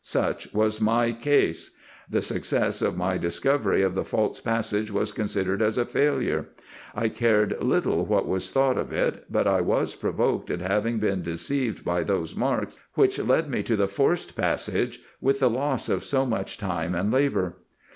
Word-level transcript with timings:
Such 0.03 0.51
was 0.51 0.81
my 0.81 1.11
case. 1.11 1.75
The 2.09 2.23
success 2.23 2.81
of 2.81 2.97
my 2.97 3.19
discovery 3.19 3.83
of 3.83 3.93
the 3.93 4.03
false 4.03 4.39
passage 4.39 4.89
was 4.89 5.11
considered 5.11 5.61
as 5.61 5.77
a 5.77 5.85
failure. 5.85 6.47
I 6.95 7.07
cared 7.07 7.55
little 7.61 8.03
what 8.07 8.27
was 8.27 8.49
thought 8.49 8.79
of 8.79 8.91
it, 8.91 9.25
but 9.29 9.45
I 9.45 9.61
was 9.61 9.93
provoked 9.93 10.49
at 10.49 10.59
having 10.59 10.97
been 10.97 11.21
deceived 11.21 11.85
by 11.85 12.01
those 12.01 12.35
marks, 12.35 12.79
which 12.95 13.19
led 13.19 13.47
me 13.47 13.61
to 13.61 13.75
the 13.75 13.87
forced 13.87 14.35
passage, 14.35 15.01
with 15.21 15.39
the 15.39 15.51
loss 15.51 15.87
of 15.87 16.03
so 16.03 16.25
much 16.25 16.57
time 16.57 16.95
and 16.95 17.11
labour. 17.13 17.57